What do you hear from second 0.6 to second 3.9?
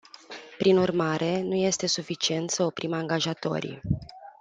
urmare, nu este suficient să oprim angajatorii.